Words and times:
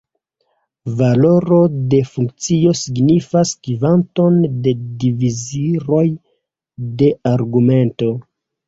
Valoro 1.01 1.59
de 1.91 1.99
funkcio 2.15 2.73
signifas 2.81 3.53
kvanton 3.69 4.43
de 4.65 4.77
divizoroj 5.05 6.07
de 7.05 7.17
argumento. 7.39 8.15